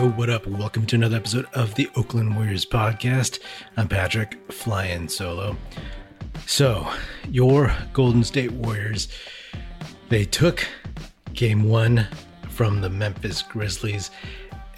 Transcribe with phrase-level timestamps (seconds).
[0.00, 0.46] Yo, what up?
[0.46, 3.38] Welcome to another episode of the Oakland Warriors podcast.
[3.76, 5.58] I'm Patrick, flying solo.
[6.46, 6.90] So,
[7.28, 9.08] your Golden State Warriors,
[10.08, 10.66] they took
[11.34, 12.08] game one
[12.48, 14.10] from the Memphis Grizzlies,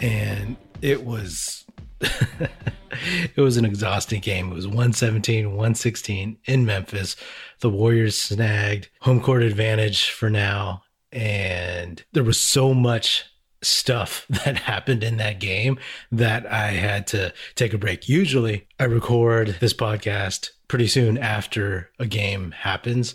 [0.00, 1.66] and it was
[2.00, 4.50] it was an exhausting game.
[4.50, 7.14] It was 117, 116 in Memphis.
[7.60, 10.82] The Warriors snagged home court advantage for now,
[11.12, 13.26] and there was so much
[13.62, 15.78] stuff that happened in that game
[16.10, 18.08] that I had to take a break.
[18.08, 23.14] Usually, I record this podcast pretty soon after a game happens,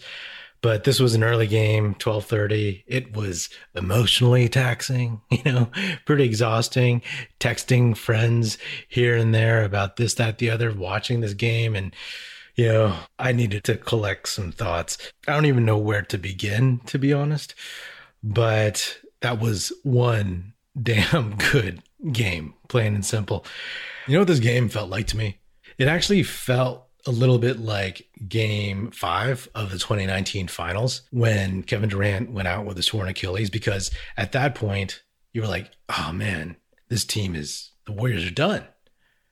[0.62, 2.84] but this was an early game, 12:30.
[2.88, 5.70] It was emotionally taxing, you know,
[6.06, 7.02] pretty exhausting,
[7.40, 11.96] texting friends here and there about this that the other watching this game and
[12.56, 14.98] you know, I needed to collect some thoughts.
[15.28, 17.54] I don't even know where to begin to be honest,
[18.24, 21.82] but that was one damn good
[22.12, 23.46] game, plain and simple.
[24.08, 25.40] You know what this game felt like to me?
[25.78, 31.90] It actually felt a little bit like game five of the 2019 finals when Kevin
[31.90, 36.12] Durant went out with a torn Achilles, because at that point, you were like, oh
[36.14, 36.58] man,
[36.90, 38.66] this team is, the Warriors are done.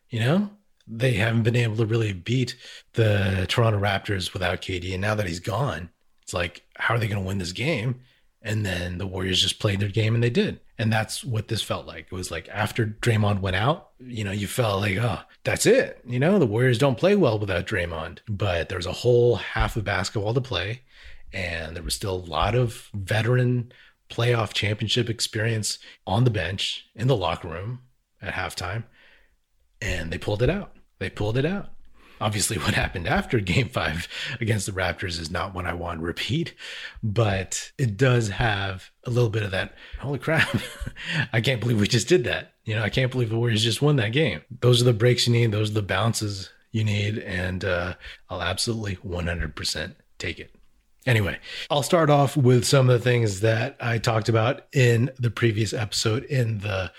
[0.10, 0.50] You know,
[0.88, 2.56] they haven't been able to really beat
[2.94, 4.94] the Toronto Raptors without KD.
[4.94, 5.90] And now that he's gone,
[6.22, 8.02] it's like, how are they going to win this game?
[8.46, 10.60] And then the Warriors just played their game and they did.
[10.78, 12.06] And that's what this felt like.
[12.06, 16.00] It was like after Draymond went out, you know, you felt like, oh, that's it.
[16.06, 18.20] You know, the Warriors don't play well without Draymond.
[18.30, 20.84] But there was a whole half of basketball to play.
[21.34, 23.72] And there was still a lot of veteran
[24.12, 27.80] playoff championship experience on the bench in the locker room
[28.22, 28.84] at halftime.
[29.82, 30.76] And they pulled it out.
[31.00, 31.75] They pulled it out.
[32.22, 34.08] Obviously, what happened after game five
[34.40, 36.54] against the Raptors is not what I want to repeat,
[37.04, 39.74] but it does have a little bit of that.
[40.00, 40.48] Holy crap.
[41.34, 42.54] I can't believe we just did that.
[42.64, 44.42] You know, I can't believe the Warriors just won that game.
[44.62, 47.20] Those are the breaks you need, those are the bounces you need.
[47.20, 47.96] And uh,
[48.30, 50.52] I'll absolutely 100% take it.
[51.06, 51.38] Anyway,
[51.70, 55.72] I'll start off with some of the things that I talked about in the previous
[55.72, 56.92] episode in the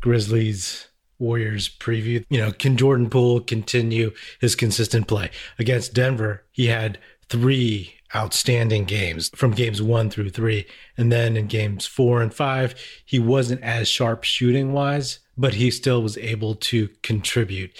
[0.00, 0.88] Grizzlies
[1.22, 2.24] Warriors preview.
[2.28, 5.30] You know, can Jordan Poole continue his consistent play?
[5.58, 10.66] Against Denver, he had three outstanding games from games one through three.
[10.98, 12.74] And then in games four and five,
[13.04, 17.70] he wasn't as sharp shooting wise, but he still was able to contribute.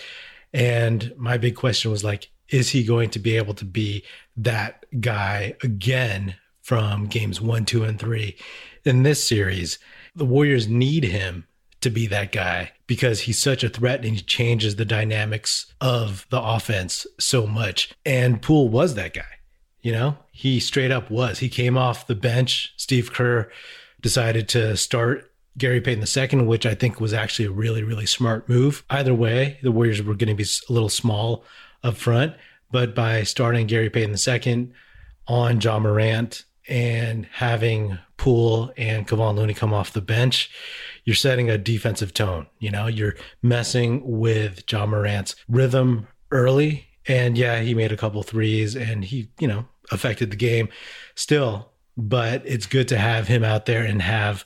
[0.55, 4.05] And my big question was like, is he going to be able to be
[4.37, 8.37] that guy again from games one, two, and three
[8.85, 9.79] in this series?
[10.15, 11.47] The Warriors need him
[11.83, 16.27] to be that guy because he's such a threat and he changes the dynamics of
[16.31, 17.93] the offense so much.
[18.05, 19.23] And Poole was that guy.
[19.81, 21.41] You know, he straight up was.
[21.41, 22.73] He came off the bench.
[22.77, 23.51] Steve Kerr
[24.01, 28.49] decided to start Gary Payton II, which I think was actually a really, really smart
[28.49, 28.85] move.
[28.89, 31.45] Either way, the Warriors were going to be a little small
[31.83, 32.35] up front,
[32.71, 34.73] but by starting Gary Payton II
[35.27, 40.51] on Ja Morant and having Poole and Kevon Looney come off the bench,
[41.05, 42.47] you're setting a defensive tone.
[42.59, 46.87] You know, you're messing with Ja Morant's rhythm early.
[47.07, 50.69] And yeah, he made a couple threes and he, you know, affected the game
[51.15, 51.71] still.
[51.97, 54.45] But it's good to have him out there and have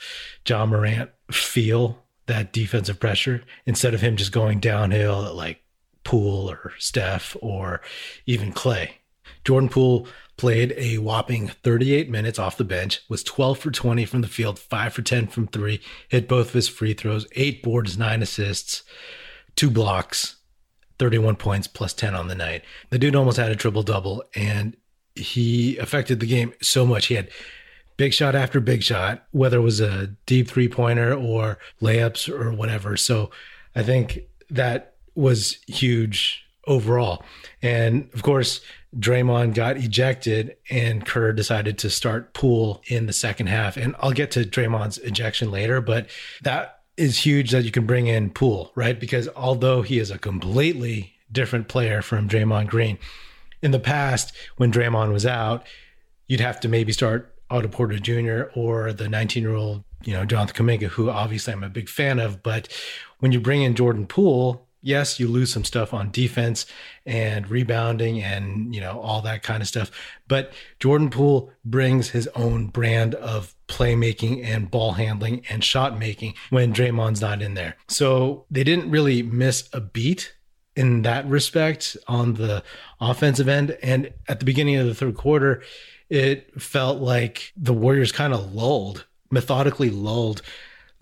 [0.48, 5.62] Ja Morant feel that defensive pressure instead of him just going downhill at like
[6.03, 7.81] Poole or Steph or
[8.27, 8.91] even Klay.
[9.47, 14.21] Jordan Poole played a whopping 38 minutes off the bench, was 12 for 20 from
[14.21, 17.97] the field, 5 for 10 from 3, hit both of his free throws, 8 boards,
[17.97, 18.83] 9 assists,
[19.55, 20.37] 2 blocks,
[20.99, 22.65] 31 points plus 10 on the night.
[22.91, 24.77] The dude almost had a triple double and
[25.15, 27.07] he affected the game so much.
[27.07, 27.31] He had
[27.97, 32.53] big shot after big shot, whether it was a deep three pointer or layups or
[32.53, 32.97] whatever.
[32.97, 33.31] So
[33.77, 37.22] I think that was huge overall.
[37.62, 38.60] And of course,
[38.99, 43.77] Draymond got ejected and Kerr decided to start Poole in the second half.
[43.77, 46.09] And I'll get to Draymond's ejection later, but
[46.42, 48.98] that is huge that you can bring in Poole, right?
[48.98, 52.98] Because although he is a completely different player from Draymond Green,
[53.62, 55.66] in the past, when Draymond was out,
[56.28, 58.51] you'd have to maybe start Otto Porter Jr.
[58.59, 62.19] or the 19 year old, you know, Jonathan Kuminga, who obviously I'm a big fan
[62.19, 62.42] of.
[62.42, 62.69] But
[63.19, 66.65] when you bring in Jordan Poole, yes, you lose some stuff on defense
[67.04, 69.91] and rebounding and, you know, all that kind of stuff.
[70.28, 76.34] But Jordan Poole brings his own brand of playmaking and ball handling and shot making
[76.50, 77.77] when Draymond's not in there.
[77.88, 80.34] So they didn't really miss a beat
[80.77, 82.62] in that respect on the
[83.00, 83.77] offensive end.
[83.83, 85.62] And at the beginning of the third quarter,
[86.09, 90.42] it felt like the Warriors kind of lulled, methodically lulled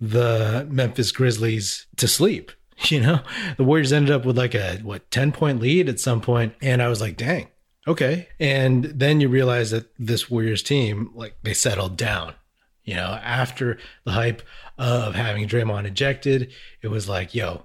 [0.01, 2.51] the Memphis Grizzlies to sleep.
[2.89, 3.21] You know,
[3.57, 6.81] the Warriors ended up with like a what 10 point lead at some point, and
[6.81, 7.47] I was like, dang,
[7.87, 8.27] okay.
[8.39, 12.33] And then you realize that this Warriors team, like they settled down.
[12.83, 14.43] You know, after the hype
[14.77, 16.51] of having Draymond ejected,
[16.81, 17.63] it was like, yo,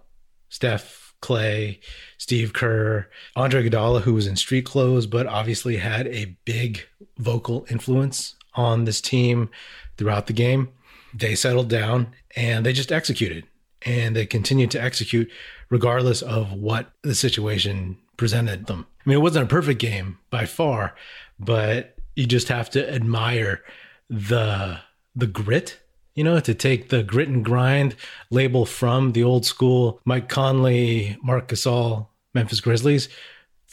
[0.49, 1.81] Steph, Klay,
[2.17, 6.87] Steve Kerr, Andre Iguodala, who was in street clothes, but obviously had a big
[7.19, 9.51] vocal influence on this team
[9.99, 10.71] throughout the game.
[11.13, 13.45] They settled down and they just executed
[13.83, 15.31] and they continued to execute
[15.69, 18.87] regardless of what the situation presented them.
[19.05, 20.95] I mean, it wasn't a perfect game by far,
[21.39, 23.63] but you just have to admire
[24.09, 24.81] the
[25.17, 25.79] the grit,
[26.15, 27.97] you know, to take the grit and grind
[28.31, 33.09] label from the old school Mike Conley, Marc Gasol, Memphis Grizzlies.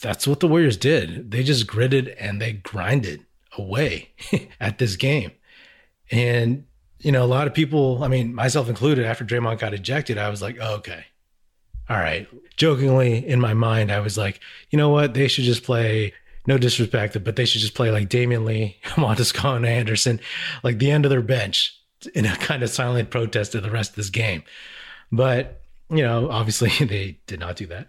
[0.00, 1.30] That's what the Warriors did.
[1.30, 3.26] They just gritted and they grinded
[3.56, 4.10] away
[4.60, 5.32] at this game.
[6.10, 6.64] And
[7.00, 10.28] you know, a lot of people, I mean, myself included, after Draymond got ejected, I
[10.28, 11.04] was like, oh, okay.
[11.88, 12.28] All right.
[12.56, 14.40] Jokingly in my mind, I was like,
[14.70, 15.14] you know what?
[15.14, 16.12] They should just play,
[16.46, 20.20] no disrespect, but they should just play like Damion Lee, Montescon, and Anderson,
[20.62, 21.78] like the end of their bench
[22.14, 24.42] in a kind of silent protest of the rest of this game.
[25.10, 27.86] But, you know, obviously they did not do that,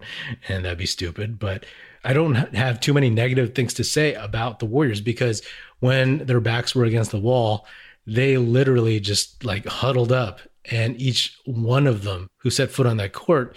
[0.48, 1.38] and that'd be stupid.
[1.38, 1.66] But
[2.04, 5.42] I don't have too many negative things to say about the Warriors because
[5.80, 7.66] when their backs were against the wall,
[8.10, 10.40] they literally just like huddled up
[10.70, 13.56] and each one of them who set foot on that court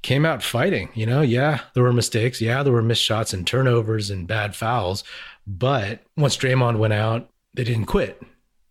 [0.00, 1.20] came out fighting you know?
[1.20, 2.40] Yeah there were mistakes.
[2.40, 5.04] Yeah there were missed shots and turnovers and bad fouls.
[5.46, 8.20] But once Draymond went out they didn't quit.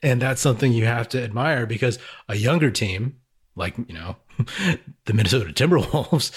[0.04, 3.18] And that's something you have to admire because a younger team
[3.56, 4.16] like you know
[5.06, 6.32] the Minnesota Timberwolves,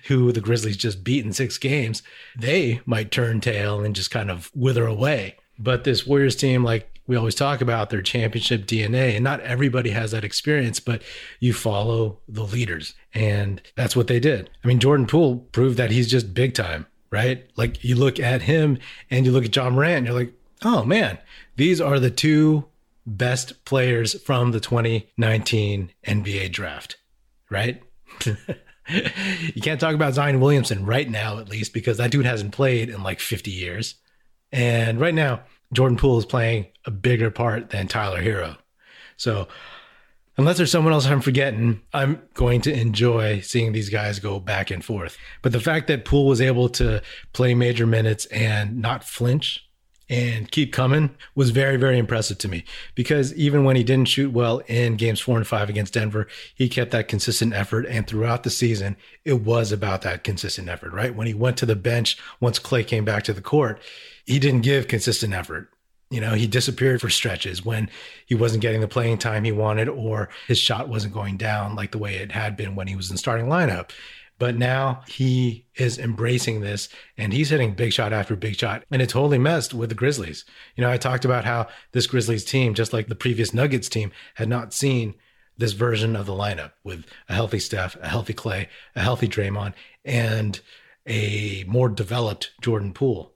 [0.06, 2.02] who the Grizzlies just beat in six games,
[2.38, 5.36] they might turn tail and just kind of wither away.
[5.58, 9.90] But this Warriors team, like we always talk about their championship DNA, and not everybody
[9.90, 11.02] has that experience, but
[11.40, 12.94] you follow the leaders.
[13.12, 14.48] And that's what they did.
[14.62, 17.50] I mean, Jordan Poole proved that he's just big time, right?
[17.56, 18.78] Like you look at him
[19.10, 21.18] and you look at Ja Morant, you're like, oh man,
[21.56, 22.66] these are the two
[23.04, 26.96] best players from the 2019 NBA draft,
[27.50, 27.82] right?
[28.24, 32.88] you can't talk about Zion Williamson right now, at least, because that dude hasn't played
[32.88, 33.96] in like 50 years.
[34.52, 35.40] And right now,
[35.72, 38.56] Jordan Poole is playing a bigger part than Tyler Herro.
[39.16, 39.48] So,
[40.36, 44.70] unless there's someone else I'm forgetting, I'm going to enjoy seeing these guys go back
[44.70, 45.18] and forth.
[45.42, 49.66] But the fact that Poole was able to play major minutes and not flinch
[50.10, 52.64] and keep coming was very, very impressive to me
[52.96, 56.68] because even when he didn't shoot well in games four and five against Denver, he
[56.68, 57.86] kept that consistent effort.
[57.86, 61.14] And throughout the season, it was about that consistent effort, right?
[61.14, 63.80] When he went to the bench, once Klay came back to the court,
[64.24, 65.70] he didn't give consistent effort.
[66.10, 67.88] You know, he disappeared for stretches when
[68.26, 71.92] he wasn't getting the playing time he wanted or his shot wasn't going down like
[71.92, 73.90] the way it had been when he was in starting lineup.
[74.40, 78.84] But now he is embracing this and he's hitting big shot after big shot.
[78.90, 80.44] And it totally messed with the Grizzlies.
[80.74, 84.10] You know, I talked about how this Grizzlies team, just like the previous Nuggets team,
[84.34, 85.14] had not seen
[85.58, 88.66] this version of the lineup with a healthy Steph, a healthy Klay,
[88.96, 89.74] a healthy Draymond,
[90.04, 90.58] and
[91.06, 93.34] a more developed Jordan Poole.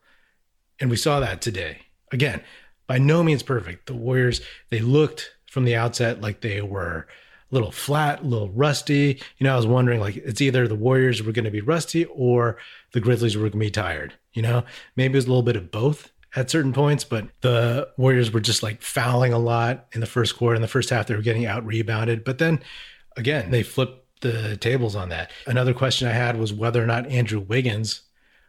[0.80, 1.82] And we saw that today.
[2.12, 2.42] Again,
[2.86, 3.86] by no means perfect.
[3.86, 4.40] The Warriors,
[4.70, 7.06] they looked from the outset like they were
[7.50, 9.20] a little flat, a little rusty.
[9.38, 12.04] You know, I was wondering like it's either the Warriors were going to be rusty
[12.06, 12.58] or
[12.92, 14.14] the Grizzlies were going to be tired.
[14.32, 14.64] You know,
[14.96, 18.40] maybe it was a little bit of both at certain points, but the Warriors were
[18.40, 20.56] just like fouling a lot in the first quarter.
[20.56, 22.24] In the first half, they were getting out rebounded.
[22.24, 22.60] But then
[23.16, 25.30] again, they flipped the tables on that.
[25.46, 28.02] Another question I had was whether or not Andrew Wiggins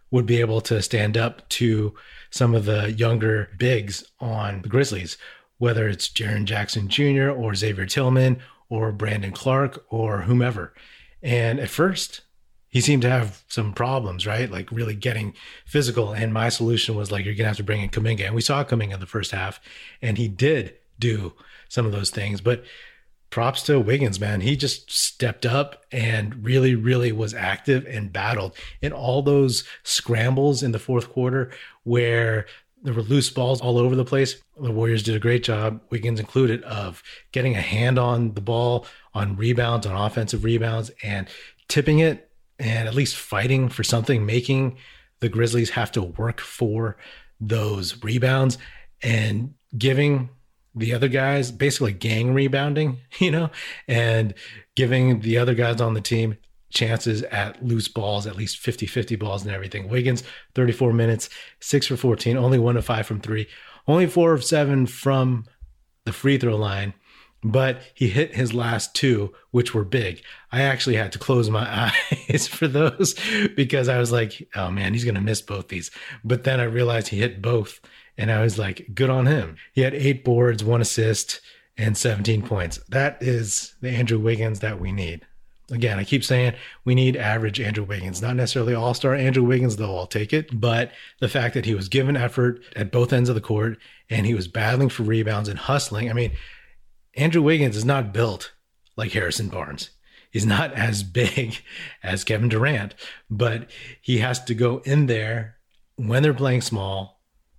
[0.10, 1.94] would be able to stand up to
[2.36, 5.18] some of the younger bigs on the Grizzlies,
[5.58, 7.30] whether it's Jaren Jackson Jr.
[7.30, 10.74] or Xavier Tillman or Brandon Clarke or whomever.
[11.24, 12.24] And at first,
[12.68, 14.52] he seemed to have some problems, right?
[14.52, 15.34] Like really getting
[15.66, 16.12] physical.
[16.12, 18.26] And my solution was like, you're going to have to bring in Kuminga.
[18.26, 19.62] And we saw Kuminga in the first half,
[20.02, 21.32] and he did do
[21.70, 22.42] some of those things.
[22.42, 22.66] But
[23.36, 24.40] props to Wiggins, man.
[24.40, 30.64] He just stepped up and really, really was active and battled in all those scrambles
[30.64, 31.52] in the fourth quarter
[31.84, 32.46] where
[32.82, 34.42] there were loose balls all over the place.
[34.58, 38.86] The Warriors did a great job, Wiggins included, of getting a hand on the ball
[39.14, 41.28] on rebounds, on offensive rebounds, and
[41.68, 44.78] tipping it and at least fighting for something, making
[45.20, 46.96] the Grizzlies have to work for
[47.42, 48.58] those rebounds
[49.02, 50.30] and giving
[50.76, 53.50] the other guys basically gang rebounding, you know,
[53.88, 54.34] and
[54.76, 56.38] giving the other guys on the team
[56.70, 59.88] chances at loose balls, at least 50 50 balls and everything.
[59.88, 60.24] Wiggins,
[60.56, 61.30] 34 minutes,
[61.62, 63.48] six for 14, only one of five from three,
[63.88, 65.46] only four of seven from
[66.06, 66.94] the free throw line.
[67.44, 70.24] but he hit his last two, which were big.
[70.52, 71.92] I actually had to close my
[72.30, 73.14] eyes for those
[73.56, 75.92] because I was like, oh man, he's going to miss both these.
[76.24, 77.80] But then I realized he hit both.
[78.18, 79.58] And I was like, good on him.
[79.74, 81.42] He had eight boards, one assist,
[81.78, 82.80] and 17 points.
[82.90, 85.26] That is the Andrew Wiggins that we need.
[85.72, 86.54] Again, I keep saying
[86.84, 90.60] we need average Andrew Wiggins, not necessarily all star Andrew Wiggins, though I'll take it.
[90.60, 93.80] But the fact that he was given effort at both ends of the court
[94.10, 96.10] and he was battling for rebounds and hustling.
[96.10, 96.34] I mean,
[97.16, 98.54] Andrew Wiggins is not built
[98.96, 99.90] like Harrison Barnes.
[100.30, 101.64] He's not as big
[102.04, 102.94] as Kevin Durant,
[103.30, 103.70] but
[104.02, 105.56] he has to go in there
[105.96, 107.15] when they're playing small,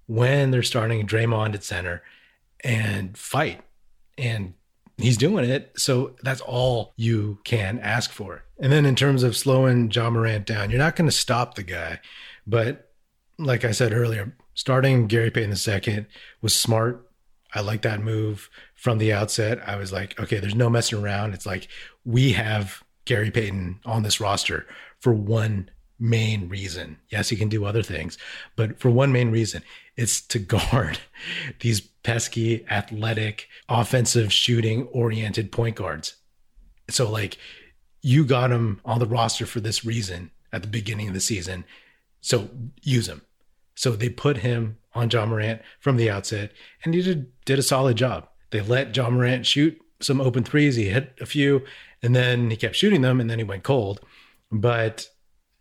[0.06, 2.02] when they're starting Draymond at center,
[2.60, 3.60] and fight
[4.18, 4.54] and
[4.98, 5.72] he's doing it.
[5.76, 8.44] So that's all you can ask for.
[8.58, 11.62] And then in terms of slowing Ja Morant down, you're not going to stop the
[11.62, 12.00] guy.
[12.46, 12.90] But
[13.38, 16.06] like I said earlier, starting Gary Payton II
[16.40, 17.06] was smart.
[17.54, 19.60] I like that move from the outset.
[19.66, 21.34] I was like, okay, there's no messing around.
[21.34, 21.68] It's like
[22.04, 24.66] we have Gary Payton on this roster
[25.00, 26.98] for one main reason.
[27.08, 28.18] Yes, he can do other things,
[28.56, 29.62] but for one main reason,
[29.96, 30.98] it's to guard
[31.60, 36.16] these pesky, athletic, offensive shooting oriented point guards.
[36.88, 37.38] So, like,
[38.02, 41.64] you got him on the roster for this reason at the beginning of the season.
[42.20, 42.48] So,
[42.82, 43.22] use him.
[43.74, 46.52] So, they put him on Ja Morant from the outset,
[46.84, 48.28] and he did, did a solid job.
[48.50, 50.76] They let Ja Morant shoot some open threes.
[50.76, 51.64] He hit a few,
[52.02, 54.00] and then he kept shooting them, and then he went cold.
[54.52, 55.08] But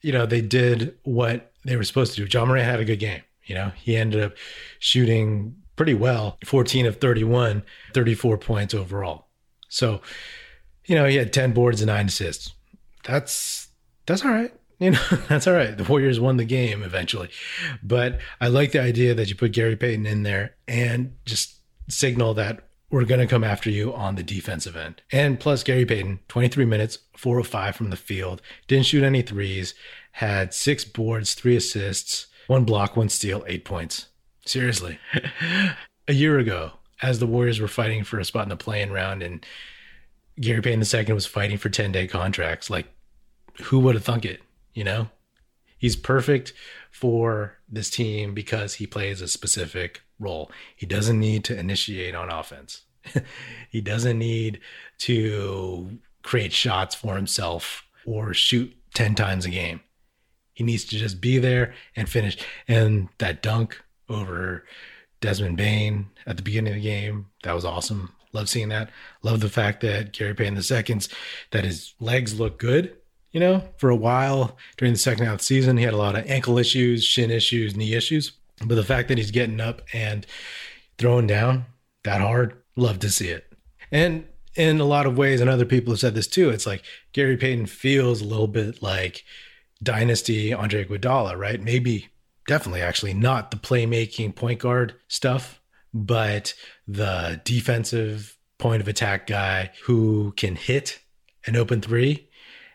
[0.01, 2.37] you know, they did what they were supposed to do.
[2.37, 3.23] Ja Morant had a good game.
[3.45, 4.33] You know, he ended up
[4.79, 9.27] shooting pretty well 14 of 31, 34 points overall.
[9.69, 10.01] So,
[10.85, 12.53] you know, he had 10 boards and nine assists.
[13.03, 13.67] That's,
[14.05, 14.53] that's all right.
[14.77, 14.99] You know,
[15.29, 15.77] that's all right.
[15.77, 17.29] The Warriors won the game eventually.
[17.81, 22.33] But I like the idea that you put Gary Payton in there and just signal
[22.33, 22.59] that
[22.89, 25.01] we're going to come after you on the defensive end.
[25.13, 29.21] And plus, Gary Payton, 23 minutes, 4 of 5 from the field, didn't shoot any
[29.21, 29.75] threes,
[30.11, 34.07] had six boards, three assists, one block, one steal, eight points.
[34.45, 34.99] Seriously.
[36.07, 39.23] a year ago, as the Warriors were fighting for a spot in the play-in round
[39.23, 39.45] and
[40.39, 42.87] Gary Payton II was fighting for 10 day contracts, like,
[43.63, 44.41] who would have thunk it?
[44.73, 45.09] You know?
[45.77, 46.53] He's perfect
[46.91, 50.51] for this team because he plays a specific role.
[50.75, 52.83] He doesn't need to initiate on offense.
[53.69, 54.61] he doesn't need
[54.99, 59.81] to create shots for himself or shoot 10 times a game.
[60.55, 62.37] He needs to just be there and finish.
[62.67, 64.65] And that dunk over
[65.21, 68.13] Desmond Bane at the beginning of the game, that was awesome.
[68.33, 68.89] Love seeing that.
[69.21, 71.09] Love the fact that Gary Payton the seconds,
[71.51, 72.95] that his legs look good.
[73.31, 75.97] You know, for a while during the second half of the season, he had a
[75.97, 78.31] lot of ankle issues, shin issues, knee issues.
[78.65, 80.25] But the fact that he's getting up and
[80.97, 81.65] throwing down
[82.05, 83.51] that hard, love to see it.
[83.91, 86.83] And in a lot of ways, and other people have said this too, it's like
[87.11, 89.25] Gary Payton feels a little bit like
[89.81, 91.61] dynasty Andre Iguodala, right?
[91.61, 92.09] Maybe,
[92.47, 95.61] definitely, actually, not the playmaking point guard stuff,
[95.93, 96.53] but
[96.87, 100.99] the defensive point of attack guy who can hit
[101.45, 102.29] an open three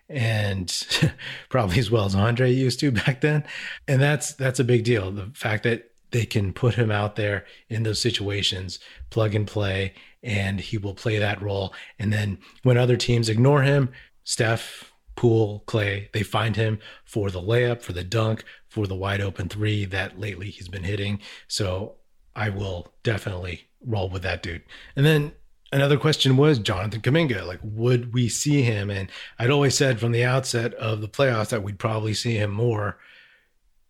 [0.08, 0.86] and
[1.48, 3.44] probably as well as Andre used to back then.
[3.86, 5.10] And that's that's a big deal.
[5.10, 8.80] The fact that they can put him out there in those situations,
[9.10, 11.72] plug and play, and he will play that role.
[11.98, 13.90] And then when other teams ignore him,
[14.24, 14.89] Steph,
[15.20, 19.50] Poole, Klay, they find him for the layup, for the dunk, for the wide open
[19.50, 21.20] three that lately he's been hitting.
[21.46, 21.96] So
[22.34, 24.62] I will definitely roll with that dude.
[24.96, 25.32] And then
[25.72, 27.46] another question was Jonathan Kuminga.
[27.46, 28.88] Like, would we see him?
[28.88, 32.50] And I'd always said from the outset of the playoffs that we'd probably see him
[32.50, 32.96] more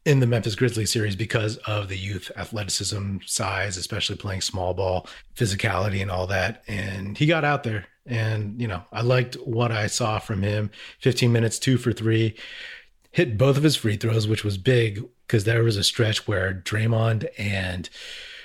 [0.04, 5.06] in the Memphis Grizzlies series because of the youth athleticism, size, especially playing small ball,
[5.36, 6.62] physicality, and all that.
[6.66, 7.86] And he got out there.
[8.06, 12.34] And, you know, I liked what I saw from him 15 minutes, two for three,
[13.12, 16.54] hit both of his free throws, which was big because there was a stretch where
[16.54, 17.88] Draymond and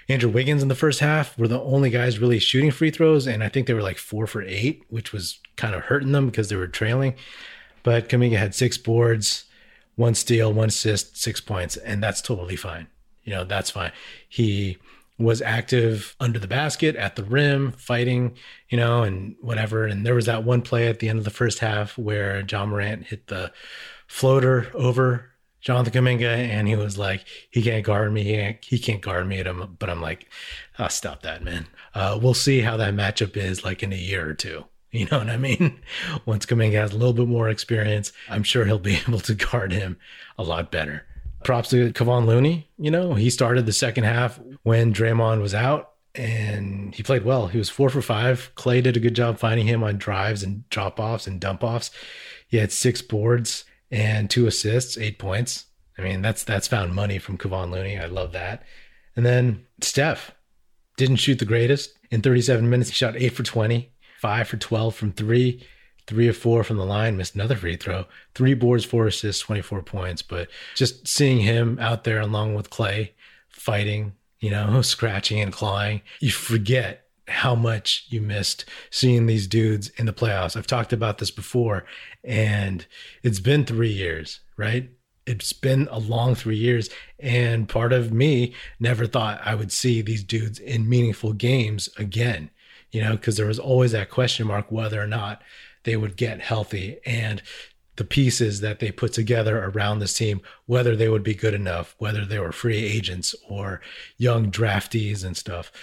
[0.08, 3.44] Andrew Wiggins in the first half were the only guys really shooting free throws, and
[3.44, 6.50] I think they were like four for eight, which was kind of hurting them because
[6.50, 7.16] they were trailing.
[7.82, 9.45] But Kuminga had six boards,
[9.96, 12.88] one steal, one assist, six points, and that's totally fine.
[13.24, 13.92] You know, that's fine.
[14.28, 14.78] He
[15.18, 18.36] was active under the basket, at the rim, fighting,
[18.70, 19.86] you know, and whatever.
[19.86, 22.66] And there was that one play at the end of the first half where Ja
[22.66, 23.52] Morant hit the
[24.08, 28.24] floater over Jonathan Kuminga, and he was like, he can't guard me.
[28.24, 29.42] He can't, he can't guard me.
[29.42, 30.30] But I'm like,
[30.78, 31.66] oh, stop that, man.
[31.94, 34.66] Uh, we'll see how that matchup is like in a year or two.
[35.00, 35.82] You know what I mean?
[36.25, 39.72] Once Kuminga has a little bit more experience, I'm sure he'll be able to guard
[39.74, 39.98] him
[40.38, 41.06] a lot better.
[41.44, 42.70] Props to Kevon Looney.
[42.78, 47.48] You know, he started the second half when Draymond was out, and he played well.
[47.48, 48.52] He was four for five.
[48.56, 51.92] Klay did a good job finding him on drives and drop offs and dump offs.
[52.48, 55.66] He had six boards and two assists, eight points.
[55.98, 58.00] I mean, that's that's found money from Kevon Looney.
[58.00, 58.64] I love that.
[59.16, 60.32] And then Steph
[60.98, 61.98] didn't shoot the greatest.
[62.12, 63.92] In 37 minutes, he shot eight for 20,
[64.25, 65.63] five for 12 from three,
[66.08, 69.84] three or four from the line, missed another free throw, three boards, four assists, 24
[69.84, 70.24] points.
[70.24, 73.12] But just seeing him out there along with Klay
[73.50, 79.89] fighting, you know, scratching and clawing, you forget how much you missed seeing these dudes
[79.89, 80.58] in the playoffs.
[80.58, 81.86] I've talked about this before,
[82.24, 82.84] and
[83.22, 84.89] it's been three years, right?
[85.27, 86.89] It's been a long three years.
[87.20, 92.50] And part of me never thought I would see these dudes in meaningful games again,
[92.96, 95.42] you know, because there was always that question mark whether or not
[95.84, 97.42] they would get healthy and
[97.98, 101.94] the pieces that they put together around this team, whether they would be good enough,
[101.98, 103.82] whether they were free agents or
[104.18, 105.74] young draftees and stuff.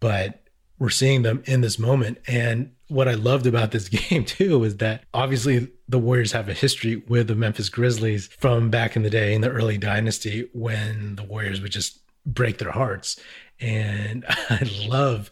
[0.00, 0.42] But
[0.78, 2.16] we're seeing them in this moment.
[2.26, 6.54] And what I loved about this game too is that obviously the Warriors have a
[6.54, 11.16] history with the Memphis Grizzlies from back in the day in the early dynasty when
[11.16, 13.20] the Warriors would just break their hearts.
[13.60, 15.30] And I love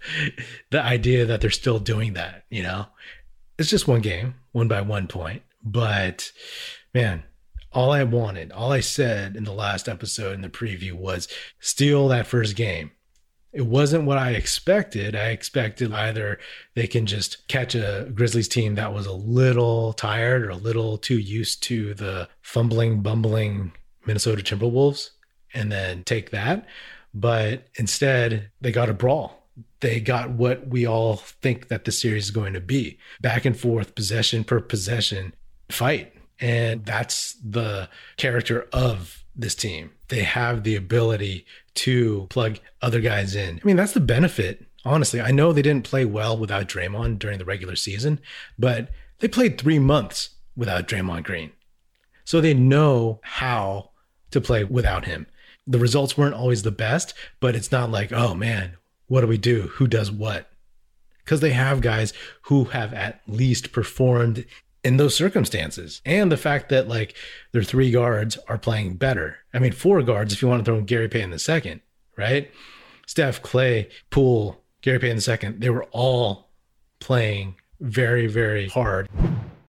[0.71, 2.87] the idea that they're still doing that, you know.
[3.59, 6.33] It's just one game, one by one point, but
[6.95, 7.23] man,
[7.73, 11.29] all I wanted, all I said in the last episode in the preview was
[11.61, 12.93] steal that first game
[13.53, 15.15] it wasn't what I expected.
[15.15, 16.39] I expected either
[16.75, 20.97] they can just catch a Grizzlies team that was a little tired or a little
[20.97, 23.73] too used to the fumbling, bumbling
[24.07, 25.11] Minnesota Timberwolves
[25.53, 26.67] and then take that.
[27.15, 29.47] But instead, they got a brawl.
[29.81, 33.59] They got what we all think that the series is going to be back and
[33.59, 35.35] forth, possession per possession
[35.71, 36.15] fight.
[36.41, 39.91] And that's the character of this team.
[40.09, 43.61] They have the ability to plug other guys in.
[43.63, 44.67] I mean, that's the benefit.
[44.85, 48.21] Honestly, I know they didn't play well without Draymond during the regular season,
[48.59, 48.91] but
[49.21, 51.53] they played three months without Draymond Green.
[52.25, 53.91] So they know how
[54.33, 55.27] to play without him.
[55.67, 59.39] The results weren't always the best, but it's not like, oh man, what do we
[59.39, 59.69] do?
[59.75, 60.51] Who does what?
[61.25, 64.45] Because they have guys who have at least performed
[64.83, 66.01] in those circumstances.
[66.05, 67.15] And the fact that like
[67.53, 69.39] their three guards are playing better.
[69.55, 71.81] I mean, four guards if you want to throw in Gary Payton the second,
[72.17, 72.51] right?
[73.07, 76.51] Steph, Klay, Poole, Gary Payton the second, they were all
[76.99, 79.09] playing very, very hard.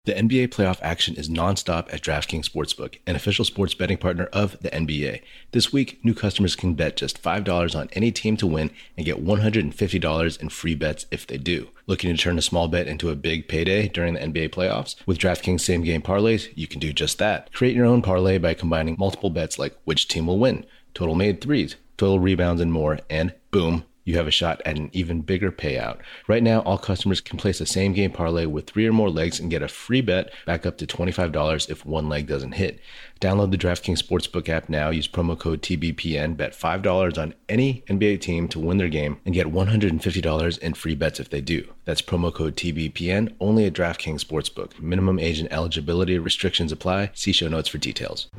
[0.08, 4.58] The NBA playoff action is nonstop at DraftKings Sportsbook, an official sports betting partner of
[4.62, 5.20] the NBA.
[5.52, 9.26] This week, new customers can bet just $5 on any team to win and get
[9.26, 11.68] $150 in free bets if they do.
[11.88, 14.96] Looking to turn a small bet into a big payday during the NBA playoffs?
[15.06, 17.52] With DraftKings same game parlays, you can do just that.
[17.52, 21.42] Create your own parlay by combining multiple bets like which team will win, total made
[21.42, 25.52] threes, total rebounds, and more, and boom you have a shot at an even bigger
[25.52, 25.98] payout.
[26.30, 29.38] Right now, all customers can place a same game parlay with three or more legs
[29.38, 32.80] and get a free bet back up to $25 if one leg doesn't hit.
[33.20, 34.92] Download the DraftKings Sportsbook app now.
[34.92, 36.38] Use promo code TBPN.
[36.38, 40.96] Bet $5 on any NBA team to win their game and get $150 in free
[40.96, 41.68] bets if they do.
[41.84, 44.80] That's promo code TBPN only at DraftKings Sportsbook.
[44.80, 47.12] Minimum age and eligibility restrictions apply.
[47.14, 48.30] See show notes for details.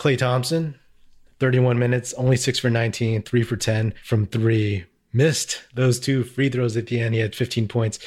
[0.00, 0.80] Klay Thompson,
[1.40, 4.84] 31 minutes, only six for 19, three for 10 from three.
[5.12, 7.14] Missed those two free throws at the end.
[7.14, 7.98] He had 15 points,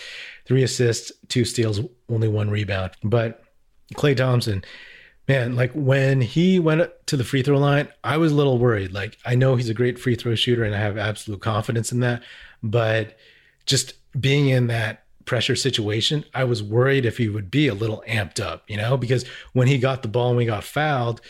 [0.46, 2.92] three assists, two steals, only one rebound.
[3.04, 3.44] But
[3.94, 4.64] Klay Thompson,
[5.28, 8.94] man, like when he went to the free throw line, I was a little worried.
[8.94, 12.00] Like I know he's a great free throw shooter and I have absolute confidence in
[12.00, 12.24] that.
[12.62, 13.18] But
[13.66, 18.04] just being in that pressure situation, I was worried if he would be a little
[18.08, 21.22] amped up, you know, because when he got the ball and we got fouled,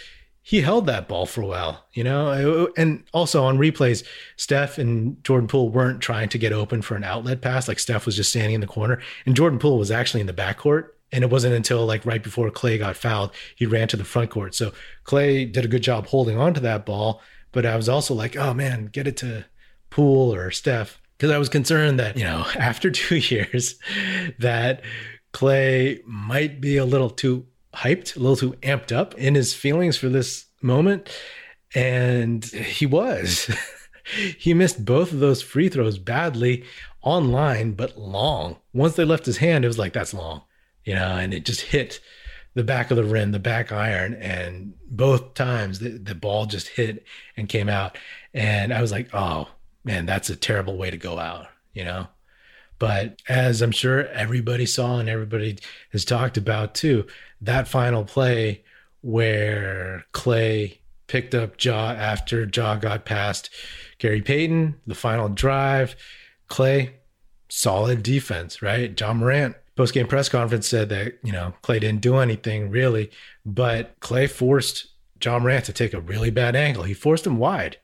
[0.45, 2.27] he held that ball for a while, you know?
[2.27, 6.95] Uh, and also on replays, Steph and Jordan Poole weren't trying to get open for
[6.95, 7.69] an outlet pass.
[7.69, 10.33] Like Steph was just standing in the corner and Jordan Poole was actually in the
[10.33, 10.89] backcourt.
[11.13, 14.31] And it wasn't until like right before Klay got fouled, he ran to the front
[14.31, 14.53] court.
[14.53, 14.73] So
[15.05, 17.21] Klay did a good job holding on to that ball.
[17.53, 19.45] But I was also like, oh man, get it to
[19.89, 20.99] Poole or Steph.
[21.17, 23.75] Because I was concerned that, you know, after two years,
[24.39, 24.81] that
[25.33, 29.97] Klay might be a little too hyped, a little too amped up in his feelings
[29.97, 31.09] for this moment.
[31.75, 33.53] And he was.
[34.37, 36.63] he missed both of those free throws badly
[37.01, 38.57] online, but long.
[38.73, 40.41] Once they left his hand, it was like, that's long,
[40.85, 41.99] you know, and it just hit
[42.55, 44.13] the back of the rim, the back iron.
[44.15, 47.05] And both times the, the ball just hit
[47.35, 47.97] and came out.
[48.33, 49.49] And I was like, oh,
[49.83, 52.07] man, that's a terrible way to go out, you know?
[52.79, 55.57] But as I'm sure everybody saw and everybody
[55.91, 57.05] has talked about too,
[57.41, 58.63] that final play
[59.01, 63.49] where Klay picked up Ja after Ja got past
[63.99, 65.95] Gary Payton, the final drive.
[66.49, 66.91] Klay,
[67.49, 68.99] solid defense, right?
[68.99, 73.11] Ja Morant, post game press conference said that, you know, Klay didn't do anything really,
[73.45, 74.87] but Klay forced
[75.23, 76.83] Ja Morant to take a really bad angle.
[76.83, 77.77] He forced him wide.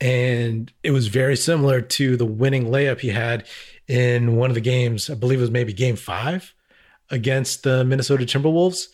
[0.00, 3.46] And it was very similar to the winning layup he had
[3.88, 5.10] in one of the games.
[5.10, 6.54] I believe it was maybe game five
[7.10, 8.88] against the Minnesota Timberwolves.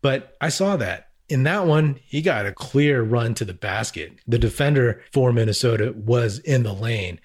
[0.00, 1.10] But I saw that.
[1.28, 4.12] In that one, he got a clear run to the basket.
[4.26, 7.20] The defender for Minnesota was in the lane.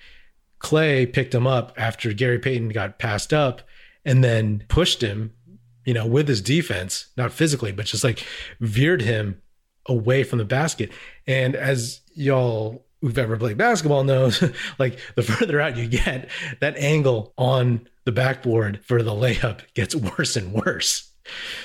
[0.59, 3.61] Klay picked him up after Gary Payton got passed up
[4.05, 5.33] and then pushed him,
[5.85, 8.25] you know, with his defense, not physically, but just like
[8.59, 9.41] veered him
[9.87, 10.91] away from the basket.
[11.25, 14.43] And as y'all who've ever played basketball knows,
[14.79, 16.29] like the further out you get,
[16.59, 21.11] that angle on the backboard for the layup gets worse and worse.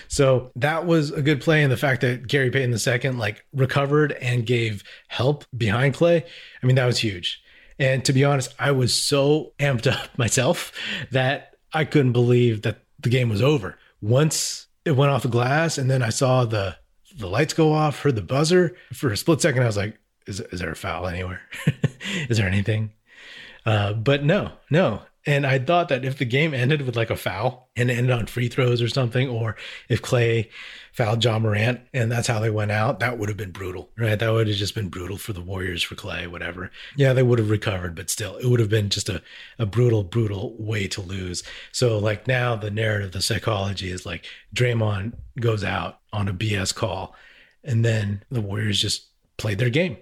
[0.09, 1.63] So that was a good play.
[1.63, 6.25] And the fact that Gary Payton II like recovered and gave help behind Klay,
[6.63, 7.43] I mean, that was huge.
[7.79, 10.73] And to be honest, I was so amped up myself
[11.11, 13.79] that I couldn't believe that the game was over.
[14.01, 16.77] Once it went off the glass and then I saw the
[17.17, 18.75] the lights go off, heard the buzzer.
[18.95, 21.43] For a split second, I was like, is, is there a foul anywhere?
[22.29, 22.93] is there anything?
[23.65, 25.03] Uh, but no, no.
[25.25, 28.27] And I thought that if the game ended with like a foul and ended on
[28.27, 29.55] free throws or something, or
[29.89, 30.49] if Klay
[30.93, 34.19] fouled Ja Morant and that's how they went out, that would have been brutal, right?
[34.19, 36.73] That would have just been brutal for the Warriors, for Klay, whatever.
[36.97, 39.23] Yeah, they would have recovered, but still, it would have been just a,
[39.61, 41.45] a brutal, brutal way to lose.
[41.71, 46.75] So, like now, the narrative, the psychology is like Draymond goes out on a BS
[46.75, 47.15] call,
[47.63, 49.07] and then the Warriors just
[49.37, 49.97] played their game,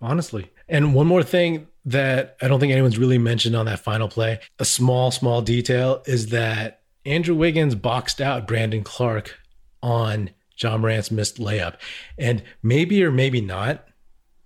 [0.00, 0.50] honestly.
[0.68, 4.40] And one more thing that I don't think anyone's really mentioned on that final play,
[4.58, 9.38] a small, small detail is that Andrew Wiggins boxed out Brandon Clarke
[9.82, 11.76] on Ja Morant's missed layup.
[12.18, 13.86] And maybe or maybe not,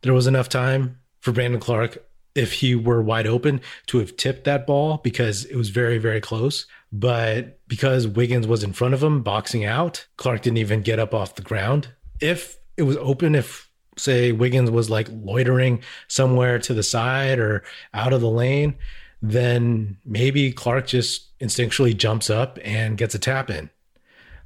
[0.03, 4.45] there was enough time for Brandon Clarke if he were wide open to have tipped
[4.45, 6.67] that ball because it was very, very close.
[6.93, 11.15] But because Wiggins was in front of him boxing out, Clarke didn't even get up
[11.15, 11.89] off the ground.
[12.21, 17.63] If it was open, if say Wiggins was like loitering somewhere to the side or
[17.93, 18.77] out of the lane,
[19.23, 23.71] then maybe Clarke just instinctually jumps up and gets a tap in.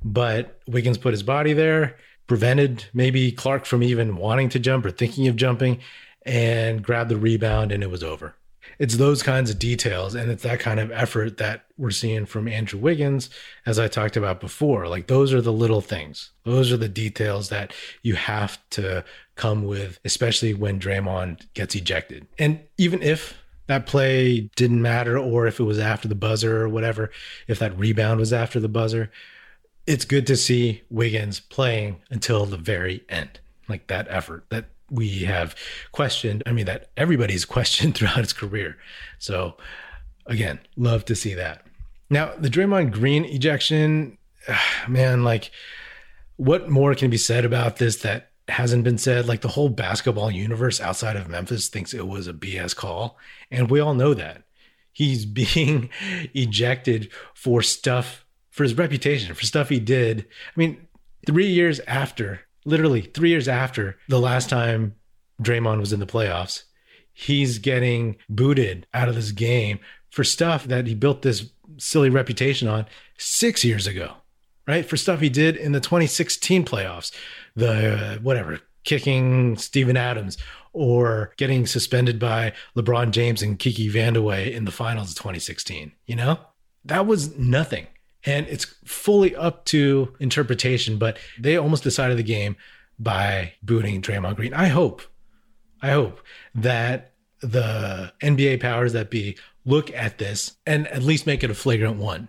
[0.02, 4.90] But Wiggins put his body there, prevented maybe Clarke from even wanting to jump or
[4.90, 5.80] thinking of jumping,
[6.26, 8.34] and grabbed the rebound, and it was over.
[8.78, 12.48] It's those kinds of details, and it's that kind of effort that we're seeing from
[12.48, 13.30] Andrew Wiggins,
[13.66, 14.88] as I talked about before.
[14.88, 19.04] Like, those are the little things, those are the details that you have to
[19.36, 22.26] come with, especially when Draymond gets ejected.
[22.38, 23.34] And even if
[23.66, 27.10] that play didn't matter, or if it was after the buzzer or whatever,
[27.48, 29.10] if that rebound was after the buzzer,
[29.86, 33.40] it's good to see Wiggins playing until the very end.
[33.68, 35.56] Like that effort that we have
[35.92, 36.42] questioned.
[36.46, 38.76] I mean, that everybody's questioned throughout his career.
[39.18, 39.56] So,
[40.26, 41.66] again, love to see that.
[42.10, 44.18] Now, the Draymond Green ejection,
[44.88, 45.50] man, like,
[46.36, 49.26] what more can be said about this that hasn't been said?
[49.26, 53.18] Like, the whole basketball universe outside of Memphis thinks it was a BS call.
[53.50, 54.42] And we all know that.
[54.92, 55.90] He's being
[56.34, 60.20] ejected for stuff, for his reputation, for stuff he did.
[60.20, 60.86] I mean,
[61.26, 64.94] three years after literally three years after the last time
[65.42, 66.64] Draymond was in the playoffs,
[67.12, 69.78] he's getting booted out of this game
[70.10, 72.86] for stuff that he built this silly reputation on
[73.18, 74.14] six years ago,
[74.66, 74.84] right?
[74.84, 77.12] For stuff he did in the 2016 playoffs,
[77.54, 80.38] the uh, whatever, kicking Steven Adams
[80.72, 85.92] or getting suspended by LeBron James and Kiki Vandeweghe in the finals of 2016.
[86.06, 86.38] You know,
[86.84, 87.86] that was nothing.
[88.26, 92.56] And it's fully up to interpretation, but they almost decided the game
[92.98, 94.54] by booting Draymond Green.
[94.54, 95.02] I hope,
[95.82, 96.20] I hope
[96.54, 101.54] that the NBA powers that be look at this and at least make it a
[101.54, 102.28] flagrant one.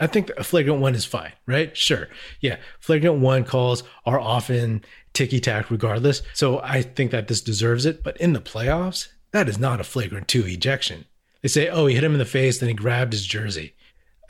[0.00, 1.76] I think a flagrant one is fine, right?
[1.76, 2.08] Sure.
[2.40, 2.58] Yeah.
[2.78, 6.22] Flagrant one calls are often ticky tack regardless.
[6.34, 8.04] So I think that this deserves it.
[8.04, 11.06] But in the playoffs, that is not a flagrant two ejection.
[11.42, 13.74] They say, oh, he hit him in the face, then he grabbed his jersey.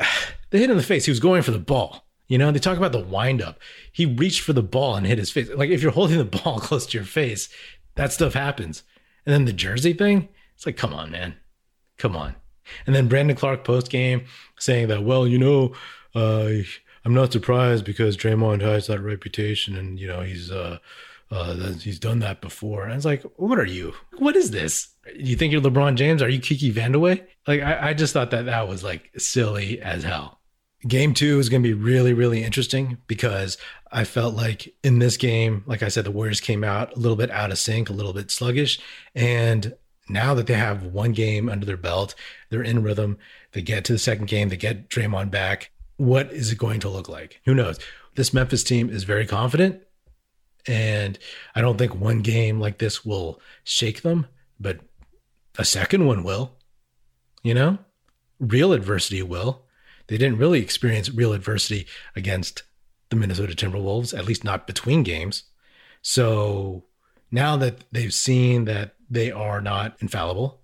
[0.51, 1.05] They hit him in the face.
[1.05, 2.07] He was going for the ball.
[2.27, 3.61] You know, they talk about the windup.
[3.93, 5.51] He reached for the ball and hit his face.
[5.55, 7.51] Like if you're holding the ball close to your face,
[7.97, 8.83] that stuff happens.
[9.27, 11.35] And then the jersey thing, it's like, come on, man.
[11.99, 12.37] Come on.
[12.87, 14.25] And then Brandon Clarke post game
[14.59, 15.75] saying that, well, you know,
[16.15, 16.51] uh,
[17.05, 20.79] I'm not surprised because Draymond has that reputation and, you know, he's, uh,
[21.31, 22.85] uh, he's done that before.
[22.85, 23.95] And it's like, what are you?
[24.19, 24.89] What is this?
[25.15, 26.23] You think you're LeBron James?
[26.23, 27.27] Are you Kiki Vandeweghe?
[27.47, 30.39] Like, I, I just thought that that was like silly as hell
[30.87, 33.59] Game two is going to be really, really interesting because
[33.91, 37.17] I felt like in this game, like I said, the Warriors came out a little
[37.17, 38.79] bit out of sync, a little bit sluggish.
[39.13, 39.75] And
[40.09, 42.15] now that they have one game under their belt,
[42.51, 43.19] they're in rhythm.
[43.53, 45.71] They get to the second game, they get Draymond back.
[45.97, 47.41] What is it going to look like?
[47.45, 47.79] Who knows?
[48.15, 49.83] This Memphis team is very confident.
[50.67, 51.19] And
[51.55, 54.27] I don't think one game like this will shake them,
[54.61, 54.81] but
[55.59, 56.57] a second one will.
[57.43, 57.79] You know,
[58.39, 59.65] real adversity will.
[60.09, 62.63] They didn't really experience real adversity against
[63.11, 65.45] the Minnesota Timberwolves, at least not between games.
[66.03, 66.85] So
[67.31, 70.61] now that they've seen that they are not infallible,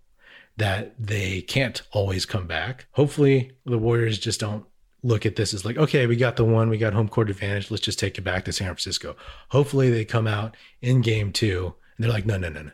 [0.56, 4.64] that they can't always come back, hopefully the Warriors just don't
[5.02, 7.70] look at this as like, okay, we got the one, we got home court advantage.
[7.70, 9.16] Let's just take it back to San Francisco.
[9.50, 12.70] Hopefully they come out in game two and they're like, no, no, no, no.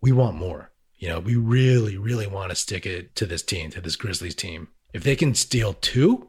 [0.00, 0.70] We want more.
[0.98, 4.36] You know, we really, really want to stick it to this team, to this Grizzlies
[4.36, 4.68] team.
[4.92, 6.28] If they can steal two,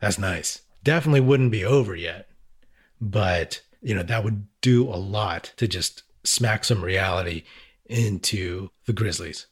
[0.00, 0.60] that's nice.
[0.84, 2.28] Definitely wouldn't be over yet,
[3.00, 7.44] but you know that would do a lot to just smack some reality
[7.86, 9.46] into the Grizzlies.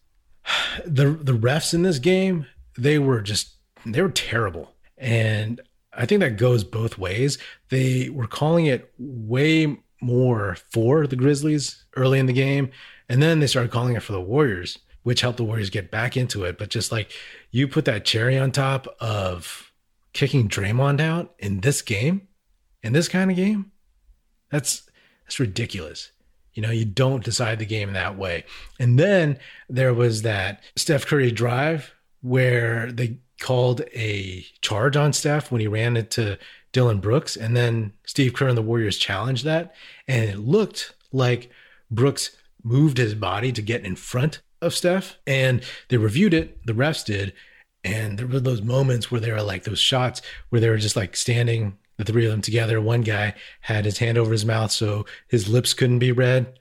[0.85, 3.55] The the refs in this game, they were just
[3.87, 4.75] they were terrible.
[4.99, 5.61] And
[5.93, 7.39] I think that goes both ways.
[7.69, 12.73] They were calling it way more for the Grizzlies early in the game,
[13.09, 16.17] and then they started calling it for the Warriors, which helped the Warriors get back
[16.17, 16.59] into it.
[16.59, 17.13] But just like
[17.53, 19.73] you put that cherry on top of
[20.13, 22.27] kicking Draymond out in this game,
[22.83, 23.71] in this kind of game,
[24.55, 24.89] that's
[25.25, 26.11] that's ridiculous.
[26.55, 28.45] You know, you don't decide the game that way.
[28.79, 29.39] And then
[29.69, 35.67] there was that Steph Curry drive where they called a charge on Steph when he
[35.67, 36.39] ran into
[36.73, 37.37] Dillon Brooks.
[37.37, 39.75] And then Steve Kerr and the Warriors challenged that.
[40.07, 41.51] And it looked like
[41.91, 46.65] Brooks moved his body to get in front of Steph, and they reviewed it.
[46.67, 47.35] The refs did,
[47.85, 50.97] and there were those moments where there were like those shots where they were just
[50.97, 52.81] like standing, the three of them together.
[52.81, 56.59] One guy had his hand over his mouth so his lips couldn't be read,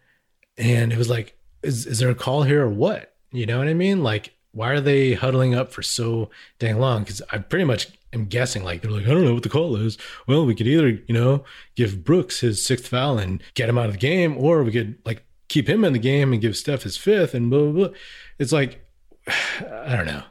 [0.57, 3.15] and it was like, is is there a call here or what?
[3.31, 4.03] You know what I mean?
[4.03, 7.03] Like, why are they huddling up for so dang long?
[7.03, 9.75] Because I pretty much am guessing like they're like, I don't know what the call
[9.75, 9.97] is.
[10.27, 11.43] Well, we could either you know
[11.75, 14.97] give Brooks his sixth foul and get him out of the game, or we could
[15.05, 17.97] like keep him in the game and give Steph his fifth and blah, blah, blah.
[18.39, 18.85] It's like,
[19.27, 20.23] I don't know.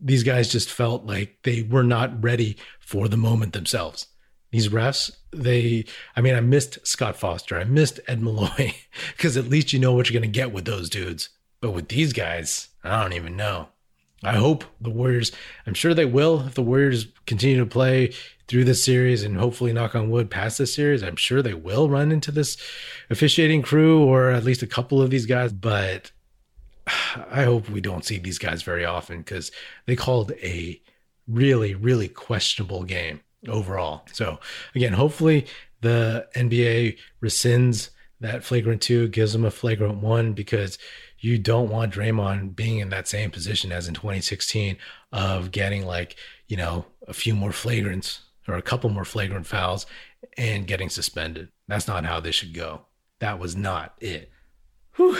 [0.00, 4.06] These guys just felt like they were not ready for the moment themselves.
[4.50, 5.84] These refs, they,
[6.16, 7.58] I mean, I missed Scott Foster.
[7.58, 8.74] I missed Ed Malloy
[9.16, 11.28] because at least you know what you're going to get with those dudes.
[11.60, 13.68] But with these guys, I don't even know.
[14.22, 15.32] I hope the Warriors,
[15.66, 18.12] I'm sure they will if the Warriors continue to play
[18.48, 21.02] through this series and hopefully knock on wood past this series.
[21.02, 22.56] I'm sure they will run into this
[23.08, 26.10] officiating crew or at least a couple of these guys, but
[26.86, 29.52] I hope we don't see these guys very often because
[29.86, 30.82] they called a
[31.26, 34.04] really, really questionable game overall.
[34.12, 34.38] So
[34.74, 35.46] again, hopefully
[35.80, 40.78] the NBA rescinds that flagrant two, gives them a flagrant one because
[41.18, 44.76] you don't want Draymond being in that same position as in 2016
[45.12, 46.16] of getting like,
[46.48, 49.86] you know, a few more flagrants or a couple more flagrant fouls
[50.36, 51.48] and getting suspended.
[51.66, 52.82] That's not how this should go.
[53.20, 54.30] That was not it.
[54.96, 55.18] Whew.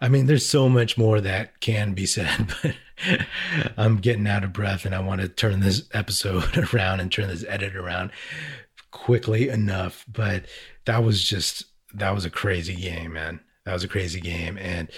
[0.00, 2.74] I mean, there's so much more that can be said, but
[3.76, 7.28] I'm getting out of breath and I want to turn this episode around and turn
[7.28, 8.10] this edit around
[8.90, 10.04] quickly enough.
[10.10, 10.44] But
[10.84, 13.40] that was just, that was a crazy game, man.
[13.64, 14.58] That was a crazy game.
[14.58, 14.88] And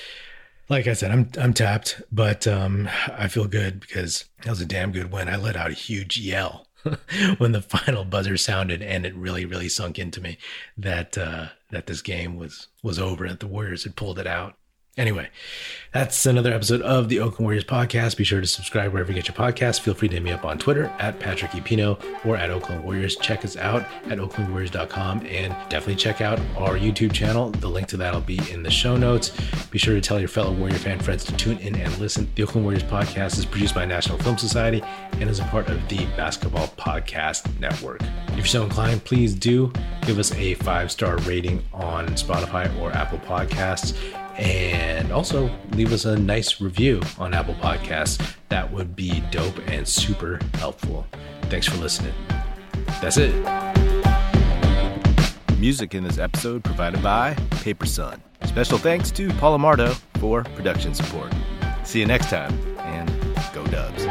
[0.69, 4.67] like I said, I'm I'm tapped, but um, I feel good because that was a
[4.67, 5.29] damn good win.
[5.29, 6.69] I let out a huge yell
[7.39, 10.39] when the final buzzer sounded, and it really, really sunk into me
[10.79, 14.57] that uh, that this game was was over, and the Warriors had pulled it out.
[14.97, 15.29] Anyway,
[15.93, 18.17] that's another episode of the Oakland Warriors podcast.
[18.17, 19.81] Be sure to subscribe wherever you get your podcast.
[19.81, 23.17] Feel free to hit me up on Twitter at Patrick Epino or at Oakland Warriors.
[23.17, 27.51] Check us out at oaklandwarriors.com and definitely check out our YouTube channel.
[27.51, 29.33] The link to that will be in the show notes.
[29.73, 32.31] Be sure to tell your fellow Warrior fan friends to tune in and listen.
[32.37, 34.81] The Oakland Warriors podcast is produced by National Film Society
[35.15, 38.01] and is a part of the Basketball Podcast Network.
[38.29, 42.93] If you're so inclined, please do give us a five star rating on Spotify or
[42.93, 43.97] Apple Podcasts
[44.37, 48.35] and also leave us a nice review on Apple Podcasts.
[48.49, 51.07] That would be dope and super helpful.
[51.43, 52.15] Thanks for listening.
[53.01, 53.35] That's it.
[55.59, 58.21] Music in this episode provided by Paper Sun.
[58.45, 61.33] Special thanks to Paul Amardo for production support.
[61.85, 63.11] See you next time, and
[63.55, 64.05] go Dubs.